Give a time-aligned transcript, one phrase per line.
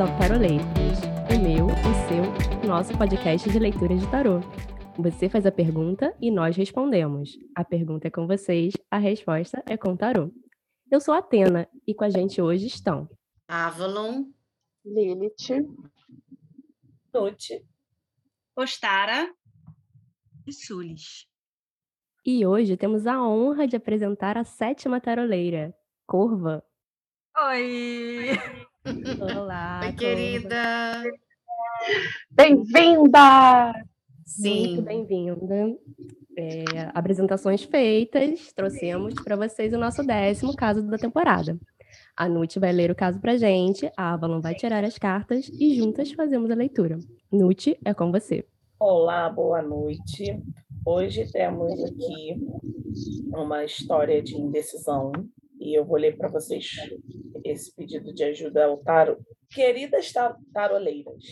[0.00, 0.64] Ao Taroleiros,
[1.28, 4.40] o meu, o seu, nosso podcast de leitura de tarô.
[4.96, 7.38] Você faz a pergunta e nós respondemos.
[7.54, 10.32] A pergunta é com vocês, a resposta é com tarô.
[10.90, 13.06] Eu sou a Atena e com a gente hoje estão
[13.46, 14.24] Avalon,
[14.82, 15.66] Lilith,
[17.12, 17.62] Nute,
[18.56, 19.30] Ostara
[20.46, 21.26] e Sulis.
[22.24, 25.74] E hoje temos a honra de apresentar a sétima taroleira,
[26.06, 26.64] Corva.
[27.36, 28.38] Oi!
[28.86, 31.02] Olá, Oi, querida.
[32.30, 33.72] bem-vinda!
[34.26, 34.74] Sim.
[34.76, 35.76] Muito bem-vinda.
[36.36, 41.56] É, apresentações feitas, trouxemos para vocês o nosso décimo caso da temporada.
[42.16, 45.74] A Nute vai ler o caso pra gente, a Avalon vai tirar as cartas e
[45.76, 46.98] juntas fazemos a leitura.
[47.30, 48.44] Nute, é com você.
[48.80, 50.42] olá, boa noite.
[50.84, 52.36] Hoje temos aqui
[53.32, 55.12] uma história de indecisão
[55.62, 56.70] e eu vou ler para vocês
[57.44, 59.22] esse pedido de ajuda ao tarot.
[59.50, 61.24] Queridas ta- taroleiras,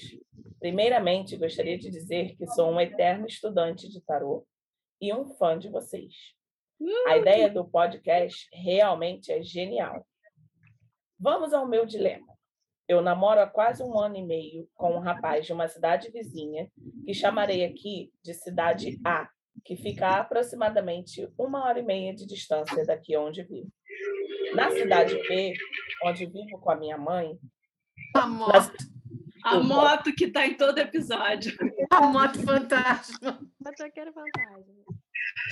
[0.58, 4.44] primeiramente gostaria de dizer que sou um eterno estudante de tarot
[5.00, 6.14] e um fã de vocês.
[7.08, 10.06] A ideia do podcast realmente é genial.
[11.18, 12.26] Vamos ao meu dilema.
[12.88, 16.70] Eu namoro há quase um ano e meio com um rapaz de uma cidade vizinha,
[17.04, 19.28] que chamarei aqui de Cidade A,
[19.64, 23.70] que fica a aproximadamente uma hora e meia de distância daqui onde vivo.
[24.54, 25.54] Na cidade B,
[26.04, 27.38] onde vivo com a minha mãe,
[28.14, 28.72] A moto, nas-
[29.44, 31.52] A moto que tá em todo episódio.
[31.90, 33.40] a moto fantasma.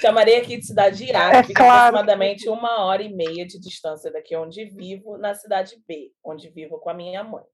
[0.01, 1.79] chamarei aqui de Cidade A, É que fica claro.
[1.97, 6.79] aproximadamente uma hora e meia de distância daqui onde vivo, na cidade B, onde vivo
[6.79, 7.45] com a minha mãe.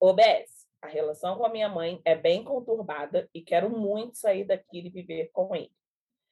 [0.00, 0.58] OBS.
[0.80, 4.90] A relação com a minha mãe é bem conturbada e quero muito sair daqui e
[4.90, 5.72] viver com ele.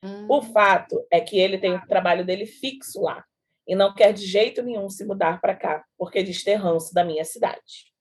[0.04, 3.24] Hum, O fato é que ele tem o trabalho dele fixo lá
[3.66, 7.04] e não quer de jeito nenhum se mudar para cá, porque diz ter ranço da
[7.04, 7.92] minha cidade.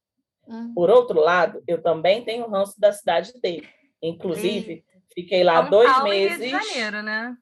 [0.48, 0.74] hum.
[0.74, 3.68] Por outro lado, eu também tenho ranço da cidade dele.
[4.02, 6.52] Inclusive, fiquei lá São dois Paulo e Rio de meses.
[6.52, 7.38] Janeiro, né?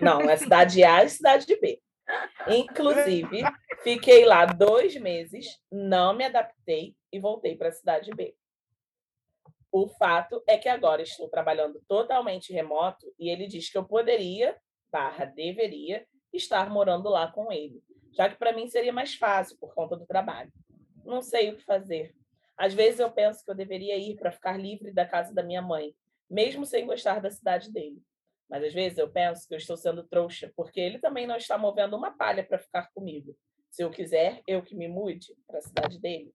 [0.00, 1.80] Não, é cidade A e cidade B.
[2.48, 3.42] Inclusive,
[3.82, 8.34] fiquei lá dois meses, não me adaptei e voltei para a cidade B.
[9.72, 14.56] O fato é que agora estou trabalhando totalmente remoto e ele diz que eu poderia,
[14.90, 19.74] barra deveria, estar morando lá com ele, já que para mim seria mais fácil por
[19.74, 20.52] conta do trabalho.
[21.04, 22.14] Não sei o que fazer.
[22.56, 25.60] Às vezes eu penso que eu deveria ir para ficar livre da casa da minha
[25.60, 25.94] mãe,
[26.30, 28.00] mesmo sem gostar da cidade dele.
[28.48, 31.58] Mas às vezes eu penso que eu estou sendo trouxa, porque ele também não está
[31.58, 33.36] movendo uma palha para ficar comigo.
[33.70, 36.32] Se eu quiser, eu que me mude para a cidade dele.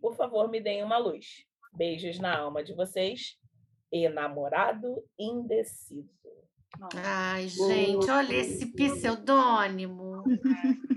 [0.00, 1.46] Por favor, me deem uma luz.
[1.72, 3.38] Beijos na alma de vocês.
[3.90, 6.31] E namorado indeciso.
[7.04, 10.24] Ai, gente, olha esse pseudônimo.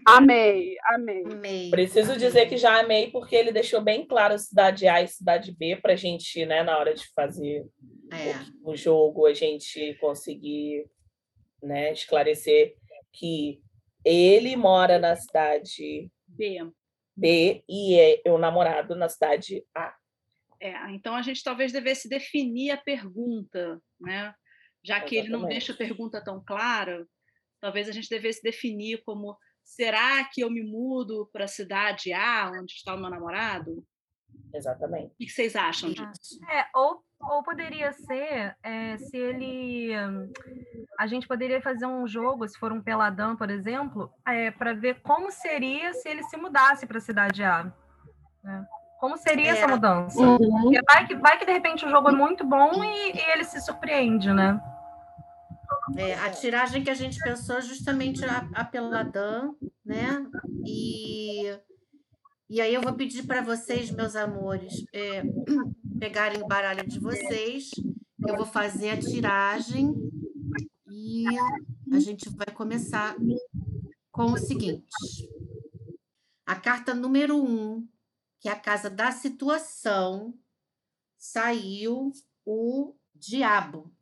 [0.08, 1.24] Amei, amei.
[1.26, 1.70] Amei.
[1.70, 5.76] Preciso dizer que já amei, porque ele deixou bem claro cidade A e cidade B
[5.76, 7.66] para a gente, né, na hora de fazer
[8.12, 8.34] É.
[8.64, 10.88] o jogo, a gente conseguir
[11.62, 12.76] né, esclarecer
[13.12, 13.62] que
[14.04, 16.72] ele mora na cidade B.
[17.16, 19.96] B e é o namorado na cidade A.
[20.60, 24.34] É, então a gente talvez devesse definir a pergunta, né?
[24.86, 25.58] Já que ele não Exatamente.
[25.58, 27.08] deixa a pergunta tão clara,
[27.60, 32.52] talvez a gente devesse definir como será que eu me mudo para a cidade A,
[32.54, 33.84] onde está o meu namorado?
[34.54, 35.14] Exatamente.
[35.14, 36.40] O que vocês acham disso?
[36.52, 39.92] É, ou, ou poderia ser é, se ele.
[41.00, 45.02] A gente poderia fazer um jogo, se for um peladão, por exemplo, é, para ver
[45.02, 47.72] como seria se ele se mudasse para a cidade A.
[48.44, 48.66] né?
[49.00, 49.68] Como seria essa É.
[49.68, 50.20] mudança?
[50.22, 50.72] Uhum.
[50.88, 53.60] Vai que, vai que de repente o jogo é muito bom e, e ele se
[53.62, 54.60] surpreende, né?
[55.96, 59.54] É, a tiragem que a gente pensou é justamente a, a Peladã,
[59.86, 60.26] né?
[60.66, 61.44] E,
[62.50, 65.24] e aí eu vou pedir para vocês, meus amores, é,
[66.00, 67.70] pegarem o baralho de vocês.
[68.28, 69.94] Eu vou fazer a tiragem
[70.90, 71.26] e
[71.92, 73.16] a gente vai começar
[74.12, 75.30] com o seguinte:
[76.46, 77.88] a carta número um,
[78.40, 80.34] que é a casa da situação,
[81.18, 82.12] saiu
[82.44, 83.94] o diabo,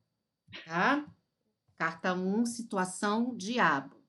[0.65, 1.12] tá?
[1.85, 4.01] Carta 1, situação, diabo.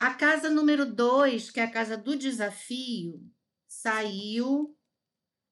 [0.00, 3.30] A casa número 2, que é a casa do desafio,
[3.68, 4.74] saiu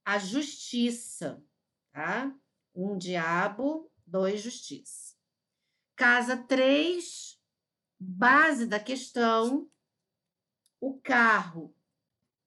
[0.02, 1.44] a justiça,
[1.92, 2.34] tá?
[2.74, 5.14] Um diabo, dois justiça.
[5.94, 7.38] Casa 3,
[8.00, 9.70] base da questão,
[10.80, 11.76] o carro.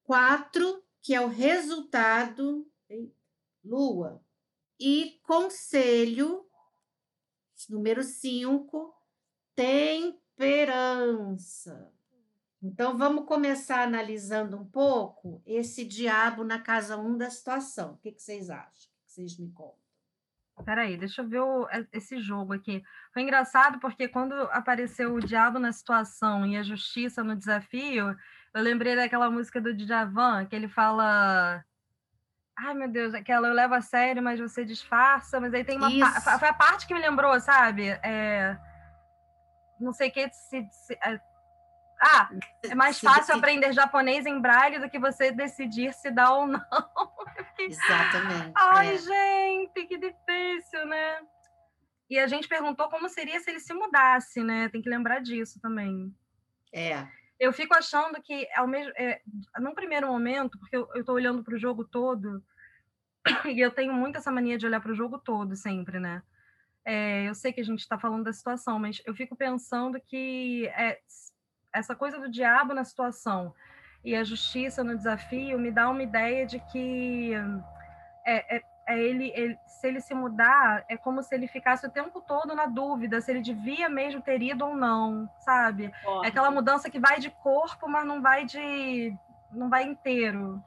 [0.01, 2.67] 4, que é o resultado,
[3.63, 4.25] lua.
[4.79, 6.46] E conselho,
[7.69, 8.93] número 5,
[10.67, 11.91] temperança.
[12.61, 17.93] Então, vamos começar analisando um pouco esse diabo na casa 1 da situação.
[17.93, 18.67] O que, que vocês acham?
[18.69, 19.77] O que vocês me contam?
[20.65, 22.81] Peraí, deixa eu ver o- é- esse jogo aqui.
[23.13, 28.15] Foi engraçado porque quando apareceu o diabo na situação e a justiça no desafio,
[28.55, 31.63] eu lembrei daquela música do Djavan, que ele fala.
[32.59, 35.39] Ai, meu Deus, aquela eu levo a sério, mas você disfarça.
[35.39, 35.89] Mas aí tem uma.
[36.23, 36.39] pa-.
[36.39, 37.87] Foi a parte que me lembrou, sabe?
[38.03, 38.57] É,
[39.79, 40.27] Não sei o que.
[40.33, 41.19] Se, se- é-
[42.01, 42.29] Ah,
[42.63, 46.45] é mais Se fácil aprender japonês em braille do que você decidir se dá ou
[46.47, 46.61] não.
[47.59, 48.53] Exatamente.
[48.55, 48.97] Ai, é.
[48.97, 51.19] gente, que difícil, né?
[52.09, 54.69] E a gente perguntou como seria se ele se mudasse, né?
[54.69, 56.15] Tem que lembrar disso também.
[56.73, 57.07] É.
[57.39, 59.21] Eu fico achando que, ao mesmo, é,
[59.59, 62.43] num primeiro momento, porque eu, tô olhando para o jogo todo,
[63.45, 66.23] e eu tenho muito essa mania de olhar para o jogo todo sempre, né?
[66.83, 70.67] É, eu sei que a gente está falando da situação, mas eu fico pensando que
[70.67, 70.99] é,
[71.73, 73.53] essa coisa do diabo na situação
[74.03, 77.33] e a justiça no desafio me dá uma ideia de que
[78.25, 82.21] é, é- ele, ele- se ele se mudar, é como se ele ficasse o tempo
[82.21, 85.91] todo na dúvida se ele devia mesmo ter ido ou não, sabe?
[86.23, 89.13] É aquela mudança que vai de corpo, mas não vai de.
[89.51, 90.63] não vai inteiro.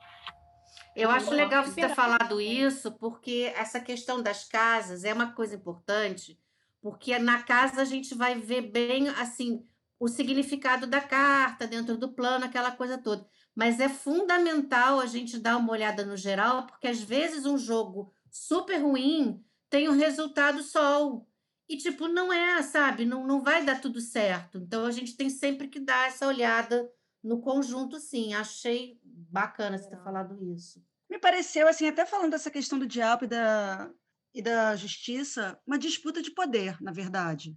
[0.94, 5.54] Eu acho legal você ter falado isso, porque essa questão das casas é uma coisa
[5.54, 6.38] importante,
[6.82, 9.64] porque na casa a gente vai ver bem assim
[9.98, 13.26] o significado da carta dentro do plano, aquela coisa toda.
[13.60, 18.10] Mas é fundamental a gente dar uma olhada no geral, porque às vezes um jogo
[18.30, 21.28] super ruim tem um resultado sol.
[21.68, 23.04] E, tipo, não é, sabe?
[23.04, 24.56] Não, não vai dar tudo certo.
[24.56, 26.90] Então a gente tem sempre que dar essa olhada
[27.22, 28.32] no conjunto, sim.
[28.32, 30.82] Achei bacana você ter falado isso.
[31.10, 33.90] Me pareceu, assim, até falando dessa questão do diabo e da,
[34.32, 37.54] e da justiça, uma disputa de poder, na verdade.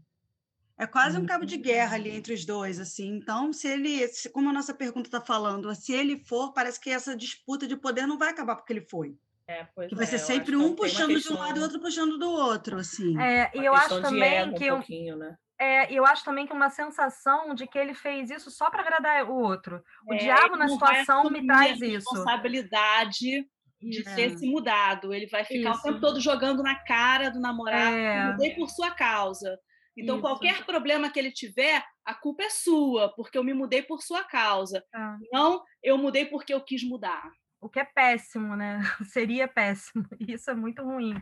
[0.78, 3.08] É quase um cabo de guerra ali entre os dois, assim.
[3.16, 6.90] Então, se ele, se- como a nossa pergunta está falando, se ele for, parece que
[6.90, 9.16] essa disputa de poder não vai acabar porque ele foi.
[9.48, 11.80] É, Que vai é, ser sempre que um puxando de um questão- lado e outro
[11.80, 13.20] puxando do outro, assim.
[13.22, 15.38] É, e eu acho questão também que um eu, né?
[15.60, 19.30] é, eu acho também que uma sensação de que ele fez isso só para agradar
[19.30, 19.84] o outro.
[20.08, 22.10] O É, diabo na situação me traz a isso.
[22.10, 23.46] responsabilidade
[23.82, 24.16] de Isso.
[24.16, 25.14] ter se mudado.
[25.14, 25.80] Ele vai ficar Isso.
[25.82, 27.96] o tempo todo jogando na cara do namorado.
[27.96, 28.24] É.
[28.28, 29.60] "Eu Mudei por sua causa.
[29.98, 30.24] Então, Isso.
[30.24, 34.24] qualquer problema que ele tiver, a culpa é sua, porque eu me mudei por sua
[34.24, 34.84] causa.
[34.94, 37.24] Ah, Não, eu mudei porque eu quis mudar.
[37.62, 38.80] o que é péssimo, né?
[39.14, 40.04] Seria péssimo.
[40.28, 41.16] Isso é muito ruim.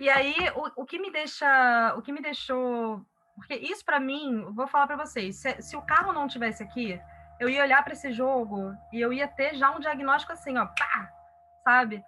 [0.00, 3.04] E aí, o, o que me deixa, o que me deixou,
[3.36, 6.98] porque isso para mim, vou falar para vocês, se, se o carro não tivesse aqui,
[7.38, 10.66] eu ia olhar para esse jogo e eu ia ter já um diagnóstico assim, ó,
[10.66, 11.10] pá,
[11.64, 12.02] sabe?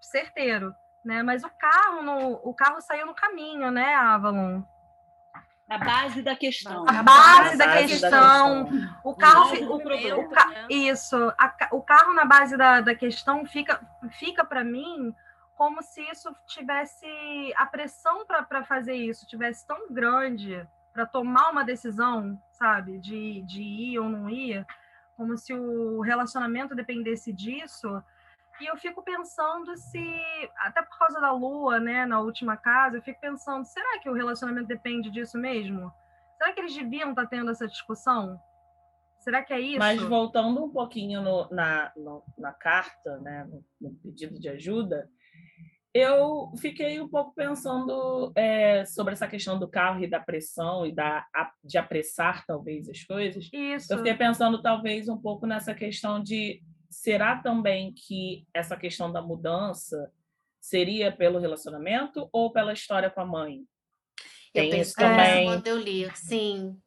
[0.00, 0.74] Certeiro,
[1.04, 1.22] né?
[1.22, 4.62] Mas o carro, no, o carro saiu no caminho, né, Avalon?
[5.68, 6.84] A base da questão.
[6.86, 9.00] A base da base questão, questão.
[9.02, 10.18] o carro, o, problema.
[10.18, 13.80] o ca- isso, a o carro na base da, da questão fica,
[14.18, 15.14] fica para mim
[15.54, 17.06] como se isso tivesse
[17.56, 23.62] a pressão para fazer isso tivesse tão grande para tomar uma decisão, sabe, de, de
[23.62, 24.64] ir ou não ir,
[25.16, 28.02] como se o relacionamento dependesse disso.
[28.64, 30.02] E eu fico pensando se,
[30.56, 34.14] até por causa da lua, né, na última casa, eu fico pensando, será que o
[34.14, 35.92] relacionamento depende disso mesmo?
[36.38, 38.40] Será que eles deviam estar tendo essa discussão?
[39.18, 39.78] Será que é isso?
[39.78, 43.46] Mas voltando um pouquinho no- na, no- na carta, né,
[43.78, 45.10] no, pedido de ajuda,
[45.92, 50.92] eu fiquei um pouco pensando é, sobre essa questão do carro e da pressão e
[50.92, 51.26] da,
[51.62, 53.50] de apressar talvez as coisas.
[53.52, 53.92] Isso.
[53.92, 56.62] Eu fiquei pensando talvez um pouco nessa questão de
[56.94, 60.10] será também que essa questão da mudança
[60.60, 63.64] seria pelo relacionamento ou pela história com a mãe?
[64.54, 66.78] Eu Tem pensei isso nisso também, quando eu li, sim.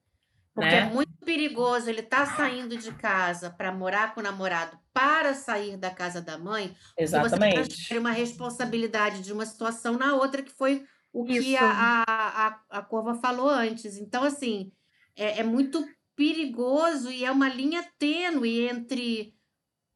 [0.53, 0.91] Porque é né?
[0.91, 5.91] muito perigoso ele estar saindo de casa para morar com o namorado para sair da
[5.91, 7.53] casa da mãe, porque você Exatamente.
[7.53, 10.83] transfere uma responsabilidade de uma situação na outra, que foi
[11.13, 11.57] o que Isso.
[11.63, 13.97] a, a, a, a Corva falou antes.
[13.97, 14.71] Então, assim,
[15.15, 19.36] é, é muito perigoso e é uma linha tênue entre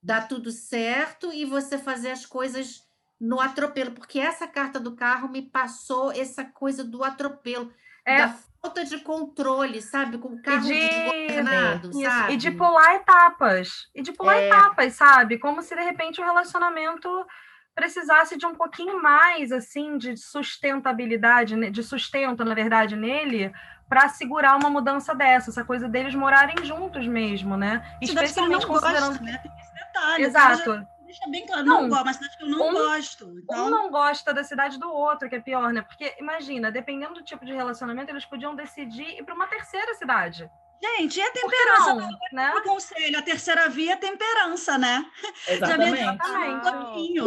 [0.02, 2.82] dar tudo certo e você fazer as coisas
[3.20, 7.72] no atropelo, porque essa carta do carro me passou essa coisa do atropelo,
[8.04, 8.18] É.
[8.18, 10.18] da falta de controle, sabe?
[10.18, 12.34] Com o carro de- desgovernado, Isso, sabe?
[12.34, 13.70] E de pular etapas.
[13.94, 14.48] E de pular É.
[14.48, 15.38] etapas, sabe?
[15.38, 17.08] Como se de repente o relacionamento
[17.76, 23.52] precisasse de um pouquinho mais assim de sustentabilidade, né, de sustento, na verdade, nele,
[23.88, 27.82] para segurar uma mudança dessa, essa coisa deles morarem juntos mesmo, né?
[27.94, 29.44] Não Especialmente considerando gosta, né?
[29.94, 30.24] Detalhe.
[30.24, 30.88] Exato.
[31.06, 31.82] Deixa bem claro, Não.
[31.82, 33.40] não, gosto, cidade que eu não Um- gosto.
[33.44, 35.82] Então, Um não gosta da cidade do outro, que é pior, né?
[35.82, 40.50] Porque imagina, dependendo do tipo de relacionamento, eles podiam decidir ir para uma terceira cidade.
[40.82, 41.94] Gente, e a temperança?
[41.96, 42.56] não, né?
[42.56, 45.06] O conselho, a terceira via é temperança, né?
[45.48, 46.02] Exatamente.
[46.08, 47.26] Um pouquinho.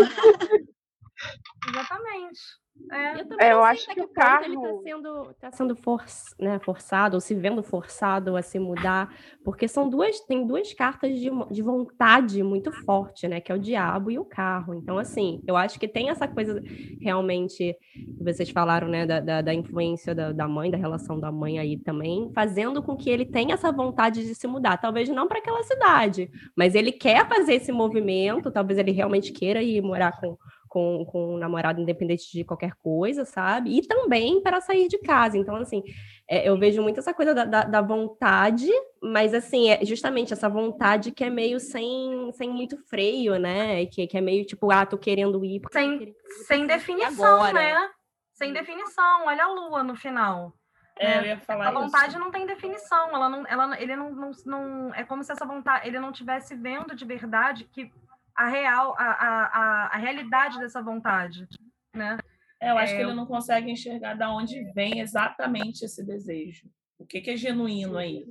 [1.69, 2.41] Exatamente.
[2.91, 3.21] É.
[3.21, 5.77] Eu também É, eu acho que que o ponto ele está carro- sendo, tá sendo
[5.77, 6.05] for,
[6.39, 9.15] né, forçado, ou se vendo forçado a se mudar,
[9.45, 13.41] porque são duas, tem duas cartas de, de vontade muito forte, né?
[13.41, 14.75] Que é o diabo e o carro.
[14.75, 16.63] Então, assim, eu acho que tem essa coisa
[17.01, 17.77] realmente
[18.19, 21.59] que vocês falaram, né, da, da, da influência da, da mãe, da relação da mãe
[21.59, 24.77] aí também, fazendo com que ele tenha essa vontade de se mudar.
[24.79, 29.63] Talvez não para aquela cidade, mas ele quer fazer esse movimento, talvez ele realmente queira
[29.63, 30.37] ir morar com,
[30.75, 33.79] com, com um namorado independente de qualquer coisa, sabe?
[33.79, 35.39] E também para sair de casa.
[35.39, 35.85] Então, assim,
[36.29, 38.69] é, eu vejo muito essa coisa da, da, da vontade,
[39.01, 43.87] mas, assim, é justamente essa vontade que é meio sem, sem muito freio, né?
[43.87, 45.63] Que, que é meio tipo, ah, tô querendo ir.
[45.71, 47.53] Sem, querendo ir, sem definição, agora?
[47.53, 47.91] né?
[48.33, 49.27] Sem definição.
[49.27, 50.53] Olha a lua no final.
[50.99, 51.81] É, eu ia falar A isso.
[51.83, 55.45] vontade não tem definição, ela não, ela, ele não, não, não- é como se essa
[55.45, 57.91] vontade, ele não tivesse vendo de verdade que
[58.37, 61.47] a real, a, a, a, a realidade dessa vontade,
[61.95, 62.19] né?
[62.61, 66.69] É, eu acho É, que ele não consegue enxergar da onde vem exatamente esse desejo.
[66.99, 68.27] O que, que é genuíno aí?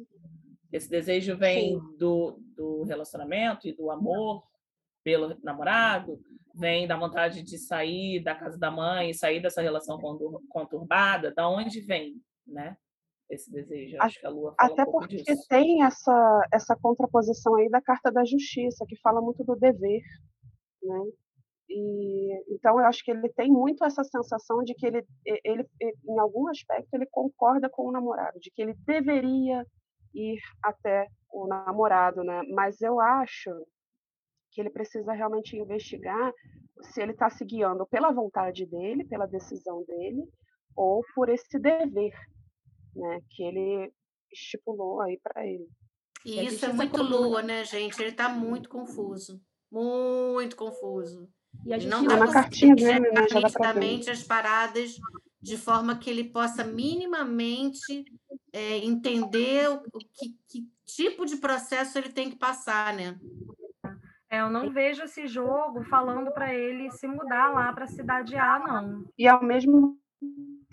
[0.72, 4.43] Esse desejo vem do, do relacionamento e do amor
[5.03, 6.19] pelo namorado,
[6.55, 11.31] vem da vontade de sair da casa da mãe, sair dessa relação contur- conturbada.
[11.31, 12.15] Da onde vem,
[12.48, 12.75] né?
[13.34, 13.98] Esse desejo.
[14.00, 15.48] Acho que a Lua fala Até um pouco porque disso.
[15.50, 20.02] tem essa, essa contraposição aí da Carta da Justiça, que fala muito do dever,
[20.82, 21.00] né?
[21.70, 25.04] E, então, eu acho que ele tem muito essa sensação de que ele,
[25.44, 25.68] ele,
[26.08, 29.66] em algum aspecto, ele concorda com o namorado, de que ele deveria
[30.13, 32.44] ir até o namorado, né?
[32.54, 33.50] Mas eu acho
[34.52, 36.32] que ele precisa realmente investigar
[36.82, 40.24] se ele está se guiando pela vontade dele, pela decisão dele,
[40.75, 42.13] ou por esse dever,
[42.96, 43.20] né?
[43.30, 43.92] Que ele
[44.32, 45.68] estipulou aí para ele.
[46.26, 48.00] E E isso é muito comum, lua, né, gente?
[48.02, 49.42] Ele está muito confuso.
[49.72, 51.30] Muito confuso.
[51.66, 53.26] E a Ele não É na está cartinha conseguindo dele, né?
[53.26, 53.80] enxergar Já dá pra ver.
[53.80, 54.96] nitidamente as paradas
[55.42, 58.06] de forma que ele possa minimamente
[58.54, 63.20] é, entender o, o que, que tipo de processo ele tem que passar, né?
[64.30, 68.36] É, eu não vejo esse jogo falando para ele se mudar lá para a cidade
[68.36, 69.06] A, não.
[69.18, 70.00] E ao mesmo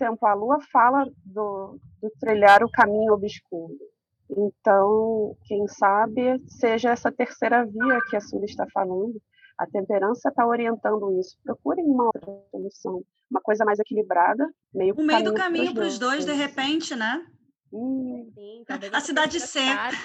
[0.01, 3.75] tempo a Lua fala do, do trilhar o caminho obscuro.
[4.35, 9.21] Então, quem sabe seja essa terceira via que a Sully está falando.
[9.59, 11.37] A temperança está orientando isso.
[11.43, 15.99] Procurem uma outra solução, uma coisa mais equilibrada, meio O meio do caminho para os
[15.99, 17.23] dois, de repente, né?
[17.71, 19.59] Hum, Sim, talvez A cidade C.
[19.61, 19.97] cidade-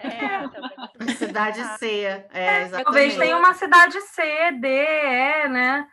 [0.00, 1.18] É, talvez.
[1.18, 1.86] Cidade C.
[2.32, 2.84] É, exatamente.
[2.84, 4.22] Talvez tenha uma cidade C,
[4.52, 5.86] D, E, né?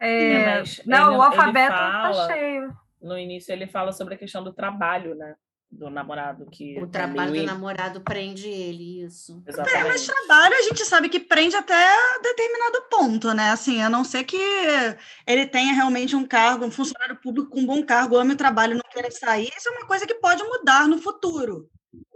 [0.00, 2.83] É, É, mas não, ele- o alfabeto ele fala- tá cheio.
[3.04, 5.34] No início ele fala sobre a questão do trabalho, né?
[5.70, 9.42] Do namorado que O trabalho do namorado prende ele, isso.
[9.46, 10.06] É, mas Exatamente.
[10.06, 11.86] trabalho a gente sabe que prende até
[12.22, 13.50] determinado ponto, né?
[13.50, 14.38] Assim, a não ser que
[15.26, 18.72] ele tenha realmente um cargo, um funcionário público com um bom cargo, ame o trabalho
[18.72, 21.68] e não queira sair, isso é uma coisa que pode mudar no futuro.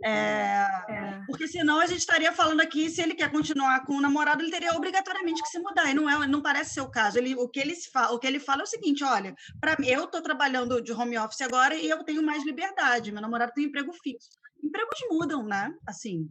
[0.04, 1.20] É, É.
[1.26, 4.50] porque senão a gente estaria falando aqui, se ele quer continuar com o namorado, ele
[4.50, 5.90] teria obrigatoriamente que se mudar.
[5.90, 7.18] E não, é, não parece ser o caso.
[7.18, 9.88] Ele, o, que ele fala, o que ele fala é o seguinte: olha, para mim,
[9.88, 13.10] eu estou trabalhando de home office agora e eu tenho mais liberdade.
[13.12, 14.28] Meu namorado tem um emprego fixo.
[14.62, 15.72] Empregos mudam, né?
[15.86, 16.28] Assim,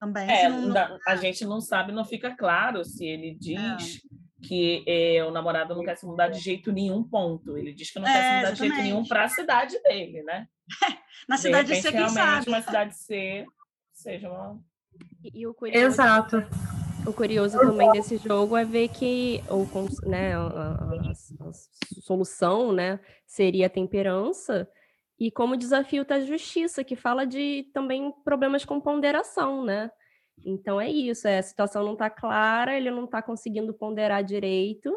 [0.00, 0.30] também.
[0.30, 4.00] É, não- não- a gente não sabe, não fica claro se ele diz
[4.42, 7.56] que é, o namorado não quer se mudar de jeito nenhum, ponto.
[7.58, 9.08] Ele diz que não quer se É, mudar de jeito nenhum exatamente.
[9.08, 10.48] para a cidade dele, né?
[11.28, 12.48] Na De cidade repente, C, quem sabe?
[12.48, 13.46] uma cidade C
[13.92, 14.60] seja uma.
[15.24, 16.36] E, e o curioso, Exato.
[17.06, 19.66] o curioso também desse jogo é ver que o,
[20.08, 21.10] né, a, a-
[21.48, 21.52] a
[22.02, 24.68] solução né, seria a temperança,
[25.18, 29.90] e como desafio está a justiça, que fala de também problemas com ponderação, né?
[30.44, 34.94] Então é isso, é, a situação não está clara, ele não está conseguindo ponderar direito,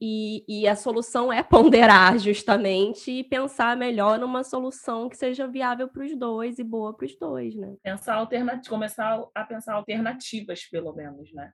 [0.00, 5.88] e, e a solução é ponderar justamente e pensar melhor numa solução que seja viável
[5.88, 7.74] para os dois e boa para os dois, né?
[7.82, 11.52] Pensar alternativas, começar a pensar alternativas, pelo menos, né?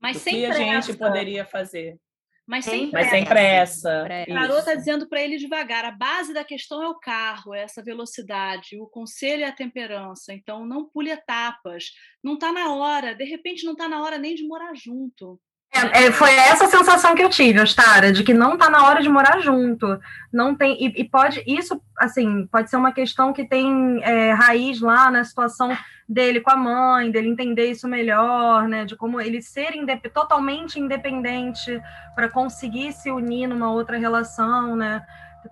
[0.00, 0.98] Mas o sem que a gente pressa.
[0.98, 1.98] poderia fazer.
[2.46, 3.10] Mas sem Sem Mas pressa.
[3.10, 4.04] sem pressa.
[4.04, 5.84] Pre- O Tarô está dizendo para ele devagar.
[5.84, 8.76] A base da questão é o carro, é essa velocidade.
[8.80, 10.32] O conselho é a temperança.
[10.32, 11.92] Então, não pule etapas.
[12.22, 13.14] Não está na hora.
[13.14, 15.40] De repente, não está na hora nem de morar junto.
[15.74, 19.00] É, é, foi essa sensação que eu tive, Ostara, de que não tá na hora
[19.00, 19.98] de morar junto.
[20.30, 24.82] Não tem e, e pode isso, assim, pode ser uma questão que tem é, raiz
[24.82, 25.74] lá na situação
[26.06, 28.84] dele com a mãe, dele entender isso melhor, né?
[28.84, 31.80] De como ele ser indep totalmente independente
[32.14, 35.02] para conseguir se unir numa outra relação, né?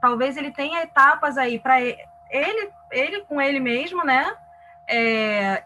[0.03, 4.35] Talvez ele tenha etapas aí para ele, ele com ele mesmo, né?
[4.87, 5.62] É,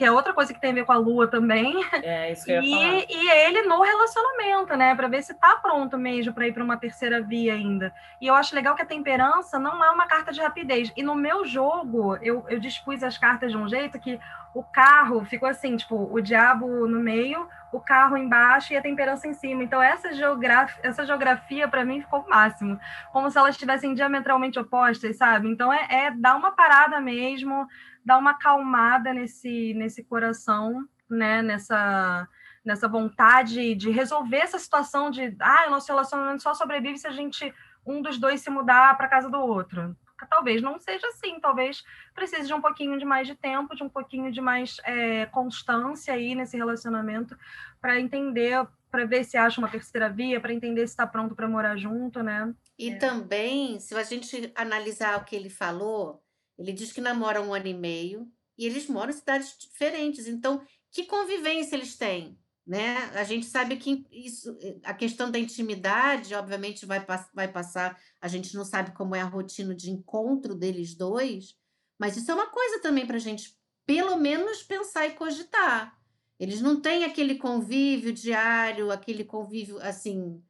[0.00, 1.74] que é outra coisa que tem a ver com a lua também.
[2.02, 3.04] É, isso que eu ia e, falar.
[3.10, 4.94] e ele no relacionamento, né?
[4.94, 7.92] Para ver se tá pronto mesmo para ir para uma terceira via ainda.
[8.18, 10.90] E eu acho legal que a temperança não é uma carta de rapidez.
[10.96, 14.18] E no meu jogo, eu, eu dispus as cartas de um jeito que
[14.54, 19.28] o carro ficou assim, tipo, o diabo no meio, o carro embaixo e a temperança
[19.28, 19.62] em cima.
[19.62, 22.80] Então, essa, geograf essa geografia, para mim, ficou o máximo.
[23.12, 25.48] Como se elas estivessem diametralmente opostas, sabe?
[25.48, 27.68] Então, é, é dar uma parada mesmo,
[28.04, 31.42] dar uma acalmada nesse, nesse coração, né?
[31.42, 32.28] Nessa,
[32.64, 37.10] nessa vontade de resolver essa situação de, ah, o nosso relacionamento só sobrevive se a
[37.10, 37.52] gente,
[37.86, 39.96] um dos dois se mudar para casa do outro.
[40.28, 41.82] Talvez não seja assim, talvez
[42.14, 46.12] precise de um pouquinho de mais de tempo, de um pouquinho de mais é, constância
[46.12, 47.34] aí nesse relacionamento
[47.80, 51.48] para entender, para ver se acha uma terceira via, para entender se está pronto para
[51.48, 52.54] morar junto, né?
[52.78, 56.22] E também, se a gente analisar o que ele falou,
[56.60, 60.28] ele diz que namora um ano e meio e eles moram em cidades diferentes.
[60.28, 60.62] Então,
[60.92, 62.38] que convivência eles têm?
[62.66, 62.96] Né?
[63.14, 67.98] A gente sabe que isso, a questão da intimidade, obviamente, vai, vai passar.
[68.20, 71.56] A gente não sabe como é a rotina de encontro deles dois,
[71.98, 75.98] mas isso é uma coisa também para a gente, pelo menos, pensar e cogitar.
[76.38, 80.42] Eles não têm aquele convívio diário, aquele convívio assim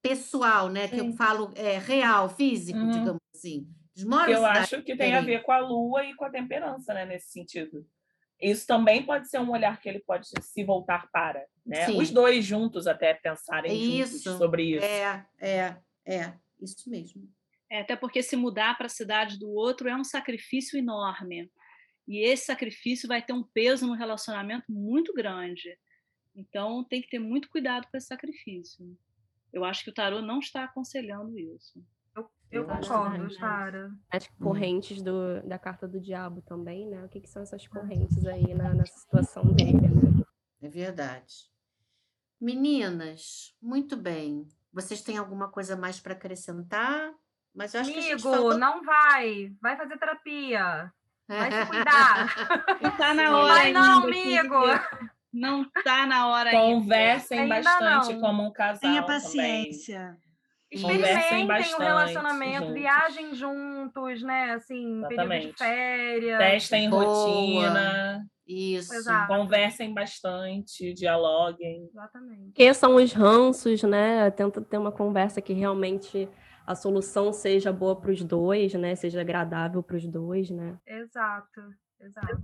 [0.00, 0.86] pessoal, né?
[0.86, 1.16] Que eu Sim.
[1.16, 2.90] falo é, real, físico, Uhum.
[2.90, 3.66] digamos assim.
[3.96, 7.06] Em eu acho que tem a ver com a lua e com a temperança, né,
[7.06, 7.86] nesse sentido.
[8.40, 11.86] Isso também pode ser um olhar que ele pode se voltar para, né?
[11.86, 11.98] Sim.
[11.98, 14.18] Os dois juntos até pensarem Isso.
[14.18, 14.84] juntos sobre isso.
[14.84, 17.26] É, é, é, isso mesmo.
[17.70, 21.50] É, até porque se mudar para a cidade do outro é um sacrifício enorme.
[22.06, 25.76] E esse sacrifício vai ter um peso no relacionamento muito grande.
[26.34, 28.96] Então tem que ter muito cuidado com esse sacrifício.
[29.52, 31.82] Eu acho que o tarô não está aconselhando isso.
[32.16, 33.38] Eu, eu concordo, também?
[33.38, 33.90] Sara.
[34.10, 34.44] As Hum.
[34.44, 37.04] correntes do, da carta do diabo também, né?
[37.04, 40.24] O que, que são essas correntes aí na, nessa situação dele, né?
[40.62, 41.50] É verdade.
[42.40, 44.46] Meninas, muito bem.
[44.72, 47.12] Vocês têm alguma coisa mais para acrescentar?
[47.54, 48.58] Mas eu acho que a gente Amigo, falou...
[48.58, 49.52] não vai.
[49.60, 50.92] Vai fazer terapia.
[51.26, 52.26] Vai se cuidar.
[52.80, 53.80] Não está na hora Vai ainda.
[53.80, 54.54] não, amigo.
[55.32, 56.62] Não está na hora ainda.
[56.62, 58.20] Conversem Ainda bastante não.
[58.20, 59.06] como um casal Tenha também.
[59.20, 59.98] paciência.
[59.98, 60.25] Conversem
[60.70, 62.74] Experimentem o bastante relacionamento, juntos.
[62.74, 64.52] viagem juntos, né?
[64.52, 66.38] Assim, período de férias.
[66.38, 67.04] Testem Boa.
[67.04, 68.92] rotina, Isso.
[68.92, 69.28] Exato.
[69.28, 71.88] conversem bastante, dialoguem.
[71.90, 72.48] Exatamente.
[72.48, 74.30] Esqueçam os ranços, né?
[74.32, 76.28] Tenta ter uma conversa que realmente
[76.66, 78.94] a solução seja boa para os dois, né?
[78.96, 80.76] Seja agradável para os dois, né?
[80.84, 81.60] Exato.
[82.00, 82.38] Exato.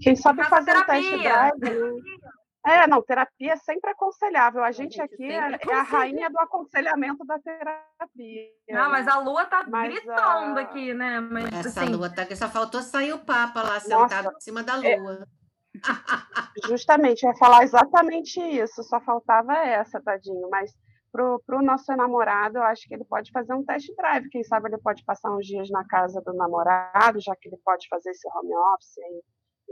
[0.00, 1.52] Quem sabe Faça fazer um test terapia.
[1.60, 2.02] drive.
[2.66, 4.64] É, não, terapia é sempre aconselhável.
[4.64, 8.48] A gente gente aqui sempre é, é a rainha do aconselhamento da terapia.
[8.70, 11.20] Não, mas a lua tá Mas, gritando ah, aqui, né?
[11.20, 12.24] Mas Essa assim, lua tá...
[12.34, 14.08] Só faltou sair o Papa lá, Nossa.
[14.08, 14.96] sentado em cima da É.
[14.96, 15.26] lua.
[16.68, 20.48] Justamente, eu ia falar exatamente isso, só faltava essa, tadinho.
[20.48, 20.72] Mas
[21.12, 24.28] pro, pro nosso namorado, eu acho que ele pode fazer um test drive.
[24.30, 27.86] Quem sabe ele pode passar uns dias na casa do namorado, já que ele pode
[27.88, 29.22] fazer esse home office aí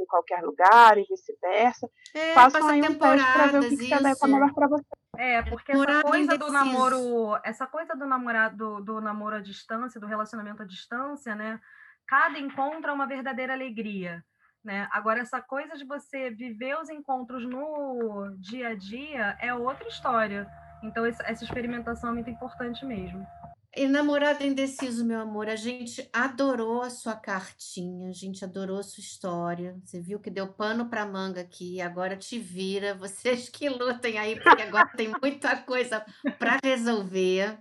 [0.03, 1.89] em qualquer lugar e vice-versa.
[2.15, 4.29] É, Façam aí um teste para ver o que, adequa isso.
[4.29, 4.85] melhor para você.
[5.17, 10.01] É, porque essa coisa do namoro, essa coisa do namorado, do, do namoro à distância,
[10.01, 11.61] do relacionamento à distância, né?
[12.07, 14.25] Cada encontro é uma verdadeira alegria,
[14.65, 14.89] né?
[14.91, 20.49] Agora essa coisa de você viver os encontros no dia a dia é outra história.
[20.83, 23.27] Então essa experimentação é muito importante mesmo.
[23.75, 28.83] E namorado indeciso, meu amor, a gente adorou a sua cartinha, a gente adorou a
[28.83, 29.81] sua história.
[29.83, 32.93] Você viu que deu pano para manga aqui, agora te vira.
[33.01, 36.05] Vocês que lutem aí, porque agora tem muita coisa
[36.39, 37.59] para resolver.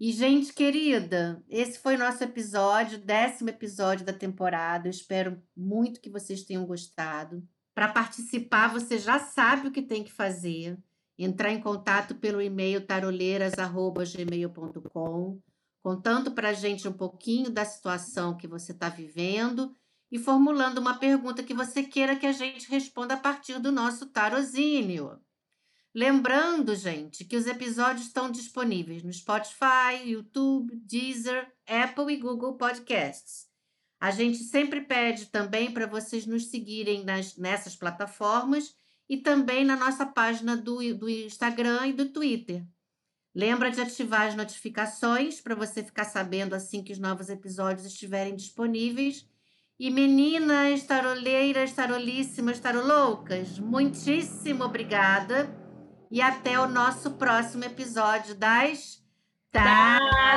[0.00, 4.88] E, gente querida, esse foi nosso episódio, décimo episódio da temporada.
[4.88, 7.46] Eu espero muito que vocês tenham gostado.
[7.72, 10.76] Para participar, você já sabe o que tem que fazer.
[11.18, 15.40] Entrar em contato pelo e-mail taroleiras.gmail.com,
[15.82, 19.72] contando para a gente um pouquinho da situação que você está vivendo
[20.10, 24.06] e formulando uma pergunta que você queira que a gente responda a partir do nosso
[24.06, 25.18] tarozínio.
[25.94, 33.46] Lembrando, gente, que os episódios estão disponíveis no Spotify, YouTube, Deezer, Apple e Google Podcasts.
[34.00, 38.74] A gente sempre pede também para vocês nos seguirem nas, nessas plataformas
[39.08, 42.64] e também na nossa página do, do Instagram e do Twitter.
[43.34, 48.36] Lembra de ativar as notificações para você ficar sabendo assim que os novos episódios estiverem
[48.36, 49.26] disponíveis.
[49.78, 55.52] E meninas, taroleiras, tarolíssimas, taroloucas, muitíssimo obrigada.
[56.10, 59.02] E até o nosso próximo episódio das
[59.50, 60.34] Taroleiras!